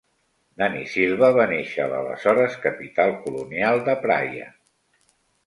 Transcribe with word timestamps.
Dany 0.59 0.77
Silva 0.93 1.29
va 1.35 1.45
néixer 1.51 1.83
a 1.83 1.89
l'aleshores 1.91 2.57
capital 2.65 3.15
colonial 3.27 3.85
de 3.91 3.97
Praia. 4.09 4.51